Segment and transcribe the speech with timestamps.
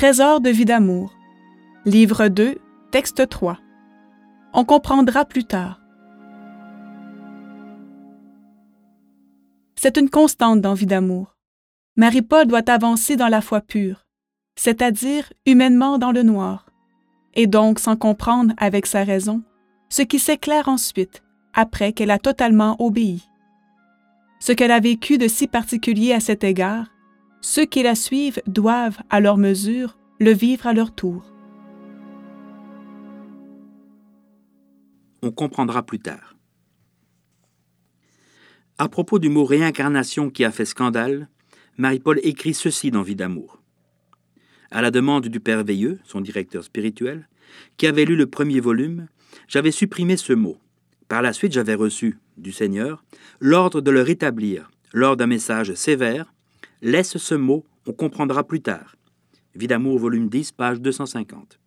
[0.00, 1.12] Trésor de vie d'amour.
[1.84, 2.56] Livre 2,
[2.90, 3.58] texte 3.
[4.54, 5.82] On comprendra plus tard.
[9.76, 11.36] C'est une constante dans vie d'amour.
[11.96, 14.06] Marie-Paul doit avancer dans la foi pure,
[14.56, 16.70] c'est-à-dire humainement dans le noir,
[17.34, 19.42] et donc sans comprendre avec sa raison
[19.90, 21.22] ce qui s'éclaire ensuite,
[21.52, 23.28] après qu'elle a totalement obéi.
[24.38, 26.86] Ce qu'elle a vécu de si particulier à cet égard,
[27.40, 31.24] ceux qui la suivent doivent, à leur mesure, le vivre à leur tour.
[35.22, 36.36] On comprendra plus tard.
[38.78, 41.28] À propos du mot réincarnation qui a fait scandale,
[41.76, 43.60] Marie-Paul écrit ceci dans Vie d'amour.
[44.70, 47.28] À la demande du Père Veilleux, son directeur spirituel,
[47.76, 49.08] qui avait lu le premier volume,
[49.48, 50.58] j'avais supprimé ce mot.
[51.08, 53.04] Par la suite, j'avais reçu du Seigneur
[53.40, 56.32] l'ordre de le rétablir lors d'un message sévère.
[56.82, 58.96] Laisse ce mot, on comprendra plus tard.
[59.54, 61.58] Vie d'amour, volume 10, page 250.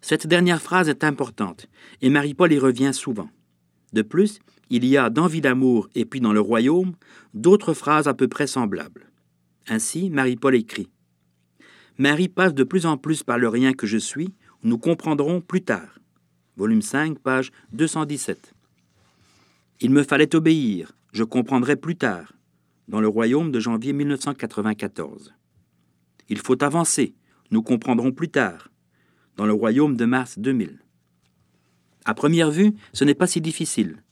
[0.00, 1.66] Cette dernière phrase est importante,
[2.00, 3.28] et Marie-Paul y revient souvent.
[3.92, 4.38] De plus,
[4.70, 6.94] il y a dans Vie d'amour et puis dans le royaume
[7.34, 9.10] d'autres phrases à peu près semblables.
[9.68, 10.88] Ainsi, Marie-Paul écrit
[11.98, 15.62] Marie passe de plus en plus par le rien que je suis, nous comprendrons plus
[15.62, 16.00] tard.
[16.56, 18.54] Volume 5, page 217.
[19.80, 22.32] Il me fallait obéir, je comprendrai plus tard.
[22.86, 25.32] Dans le royaume de janvier 1994.
[26.28, 27.14] Il faut avancer,
[27.50, 28.68] nous comprendrons plus tard.
[29.36, 30.80] Dans le royaume de mars 2000.
[32.04, 34.02] À première vue, ce n'est pas si difficile.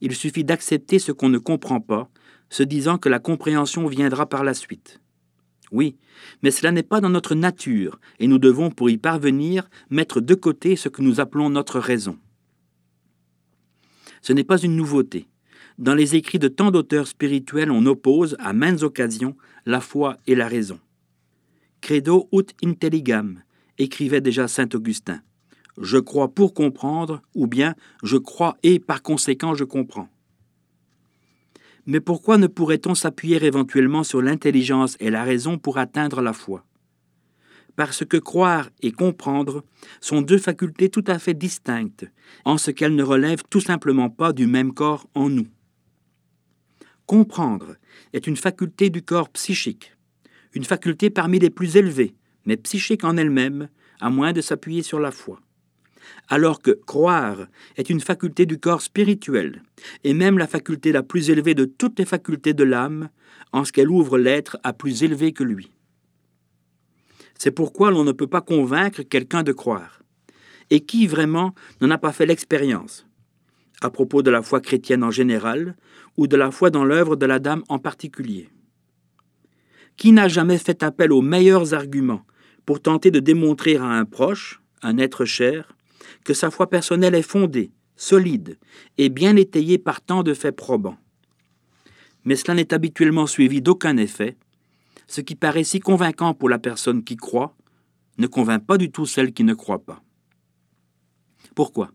[0.00, 2.08] Il suffit d'accepter ce qu'on ne comprend pas,
[2.48, 5.02] se disant que la compréhension viendra par la suite.
[5.70, 5.96] Oui,
[6.42, 10.34] mais cela n'est pas dans notre nature, et nous devons, pour y parvenir, mettre de
[10.34, 12.18] côté ce que nous appelons notre raison.
[14.22, 15.28] Ce n'est pas une nouveauté.
[15.78, 20.34] Dans les écrits de tant d'auteurs spirituels, on oppose, à maintes occasions, la foi et
[20.34, 20.78] la raison.
[21.80, 23.42] Credo ut intelligam,
[23.78, 25.20] écrivait déjà saint Augustin
[25.80, 30.08] je crois pour comprendre, ou bien je crois et par conséquent je comprends.
[31.86, 36.64] Mais pourquoi ne pourrait-on s'appuyer éventuellement sur l'intelligence et la raison pour atteindre la foi?
[37.74, 39.64] Parce que croire et comprendre
[40.00, 42.06] sont deux facultés tout à fait distinctes,
[42.44, 45.48] en ce qu'elles ne relèvent tout simplement pas du même corps en nous.
[47.12, 47.76] Comprendre
[48.14, 49.94] est une faculté du corps psychique,
[50.54, 52.14] une faculté parmi les plus élevées,
[52.46, 53.68] mais psychique en elle-même,
[54.00, 55.38] à moins de s'appuyer sur la foi
[56.28, 57.46] alors que croire
[57.76, 59.62] est une faculté du corps spirituel,
[60.04, 63.10] et même la faculté la plus élevée de toutes les facultés de l'âme,
[63.52, 65.70] en ce qu'elle ouvre l'être à plus élevé que lui.
[67.38, 70.02] C'est pourquoi l'on ne peut pas convaincre quelqu'un de croire.
[70.70, 73.06] Et qui vraiment n'en a pas fait l'expérience?
[73.82, 75.76] À propos de la foi chrétienne en général,
[76.16, 78.48] ou de la foi dans l'œuvre de la dame en particulier.
[79.96, 82.24] Qui n'a jamais fait appel aux meilleurs arguments
[82.64, 85.74] pour tenter de démontrer à un proche, un être cher,
[86.24, 88.56] que sa foi personnelle est fondée, solide
[88.98, 90.98] et bien étayée par tant de faits probants?
[92.24, 94.36] Mais cela n'est habituellement suivi d'aucun effet.
[95.08, 97.56] Ce qui paraît si convaincant pour la personne qui croit
[98.18, 100.04] ne convainc pas du tout celle qui ne croit pas.
[101.56, 101.90] Pourquoi?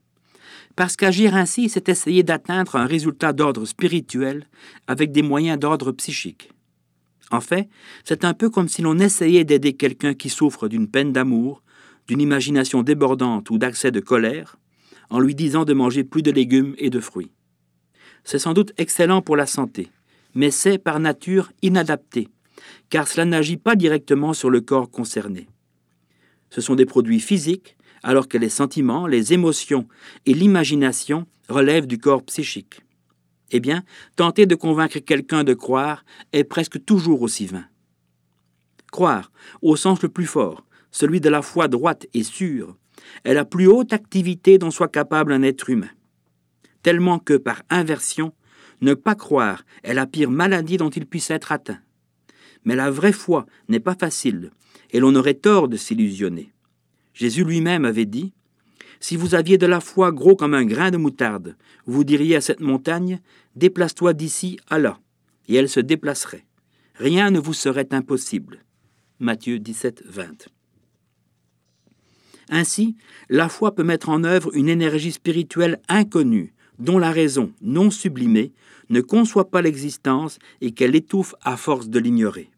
[0.77, 4.47] Parce qu'agir ainsi, c'est essayer d'atteindre un résultat d'ordre spirituel
[4.85, 6.51] avec des moyens d'ordre psychique.
[7.31, 7.67] En fait,
[8.03, 11.63] c'est un peu comme si l'on essayait d'aider quelqu'un qui souffre d'une peine d'amour
[12.07, 14.57] d'une imagination débordante ou d'accès de colère,
[15.09, 17.31] en lui disant de manger plus de légumes et de fruits.
[18.23, 19.89] C'est sans doute excellent pour la santé,
[20.35, 22.29] mais c'est par nature inadapté,
[22.89, 25.47] car cela n'agit pas directement sur le corps concerné.
[26.51, 29.87] Ce sont des produits physiques, alors que les sentiments, les émotions
[30.25, 32.81] et l'imagination relèvent du corps psychique.
[33.51, 33.83] Eh bien,
[34.15, 36.03] tenter de convaincre quelqu'un de croire
[36.33, 37.65] est presque toujours aussi vain.
[38.91, 39.31] Croire,
[39.61, 42.75] au sens le plus fort, celui de la foi droite et sûre,
[43.23, 45.89] est la plus haute activité dont soit capable un être humain.
[46.83, 48.33] Tellement que, par inversion,
[48.81, 51.79] ne pas croire est la pire maladie dont il puisse être atteint.
[52.63, 54.51] Mais la vraie foi n'est pas facile,
[54.91, 56.53] et l'on aurait tort de s'illusionner.
[57.17, 58.31] Jésus lui-même avait dit
[58.99, 62.41] Si vous aviez de la foi gros comme un grain de moutarde, vous diriez à
[62.41, 63.19] cette montagne
[63.55, 64.99] Déplace-toi d'ici à là,
[65.47, 66.45] et elle se déplacerait.
[66.93, 68.63] Rien ne vous serait impossible.
[69.19, 70.49] Matthieu 17, 20.
[72.49, 72.95] Ainsi,
[73.29, 78.53] la foi peut mettre en œuvre une énergie spirituelle inconnue, dont la raison, non sublimée,
[78.89, 82.51] ne conçoit pas l'existence et qu'elle étouffe à force de l'ignorer.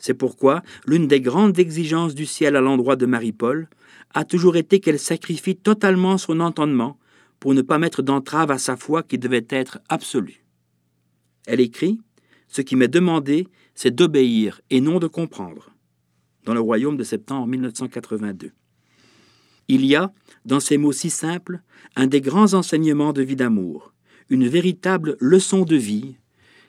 [0.00, 3.68] C'est pourquoi l'une des grandes exigences du ciel à l'endroit de Marie-Paul
[4.14, 6.98] a toujours été qu'elle sacrifie totalement son entendement
[7.38, 10.42] pour ne pas mettre d'entrave à sa foi qui devait être absolue.
[11.46, 12.00] Elle écrit
[12.48, 15.70] Ce qui m'est demandé, c'est d'obéir et non de comprendre.
[16.46, 18.52] dans le royaume de septembre 1982.
[19.68, 20.10] Il y a,
[20.46, 21.60] dans ces mots si simples,
[21.94, 23.92] un des grands enseignements de vie d'amour,
[24.30, 26.16] une véritable leçon de vie,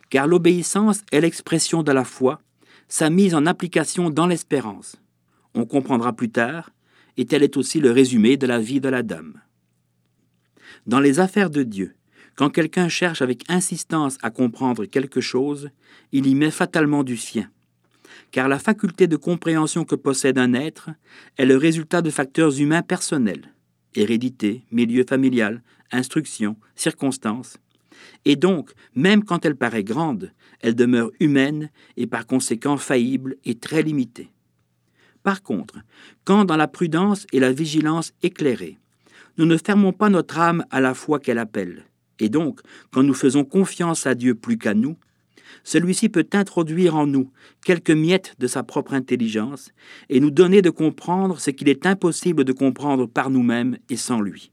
[0.09, 2.41] car l'obéissance est l'expression de la foi,
[2.91, 4.97] sa mise en application dans l'espérance.
[5.55, 6.71] On comprendra plus tard,
[7.15, 9.39] et tel est aussi le résumé de la vie de la dame.
[10.87, 11.95] Dans les affaires de Dieu,
[12.35, 15.69] quand quelqu'un cherche avec insistance à comprendre quelque chose,
[16.11, 17.49] il y met fatalement du sien.
[18.31, 20.89] Car la faculté de compréhension que possède un être
[21.37, 23.53] est le résultat de facteurs humains personnels
[23.95, 25.61] hérédité, milieu familial,
[25.91, 27.57] instruction, circonstances.
[28.25, 30.31] Et donc, même quand elle paraît grande,
[30.61, 34.31] elle demeure humaine et par conséquent faillible et très limitée.
[35.23, 35.79] Par contre,
[36.23, 38.77] quand dans la prudence et la vigilance éclairée,
[39.37, 41.85] nous ne fermons pas notre âme à la foi qu'elle appelle,
[42.19, 42.61] et donc
[42.91, 44.97] quand nous faisons confiance à Dieu plus qu'à nous,
[45.63, 47.31] celui-ci peut introduire en nous
[47.65, 49.71] quelques miettes de sa propre intelligence
[50.09, 54.21] et nous donner de comprendre ce qu'il est impossible de comprendre par nous-mêmes et sans
[54.21, 54.51] lui.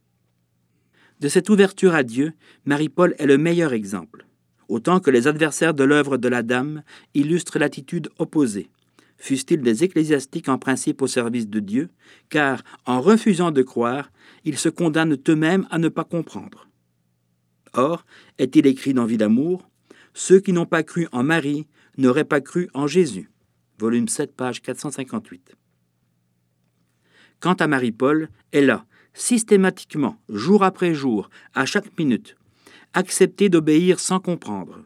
[1.20, 2.32] De cette ouverture à Dieu,
[2.65, 4.26] Marie-Paul est le meilleur exemple,
[4.69, 6.82] autant que les adversaires de l'œuvre de la Dame
[7.15, 8.70] illustrent l'attitude opposée,
[9.19, 11.91] fussent-ils des ecclésiastiques en principe au service de Dieu,
[12.31, 14.11] car, en refusant de croire,
[14.44, 16.69] ils se condamnent eux-mêmes à ne pas comprendre.
[17.75, 18.06] Or,
[18.38, 19.69] est-il écrit dans Vie d'amour,
[20.14, 21.67] Ceux qui n'ont pas cru en Marie
[21.97, 23.31] n'auraient pas cru en Jésus.
[23.79, 25.55] Volume 7, page 458.
[27.41, 28.85] Quant à Marie-Paul, elle a,
[29.19, 32.37] systématiquement, jour après jour, à chaque minute,
[32.94, 34.85] accepté d'obéir sans comprendre.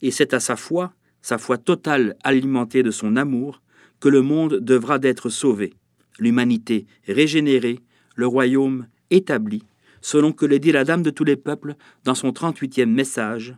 [0.00, 3.60] Et c'est à sa foi, sa foi totale alimentée de son amour,
[4.00, 5.74] que le monde devra d'être sauvé,
[6.18, 7.80] l'humanité régénérée,
[8.14, 9.64] le royaume établi,
[10.00, 11.74] selon que le dit la Dame de tous les peuples
[12.04, 13.56] dans son 38e message.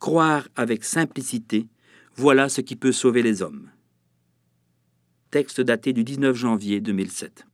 [0.00, 1.68] Croire avec simplicité,
[2.16, 3.70] voilà ce qui peut sauver les hommes.
[5.30, 7.46] Texte daté du 19 janvier 2007.